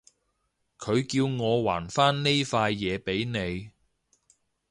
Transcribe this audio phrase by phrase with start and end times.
[0.79, 3.69] 佢叫我還返呢塊嘢畀你